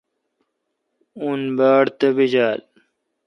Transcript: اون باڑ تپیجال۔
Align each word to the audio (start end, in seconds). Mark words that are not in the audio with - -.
اون 1.21 1.39
باڑ 1.57 1.83
تپیجال۔ 1.99 2.59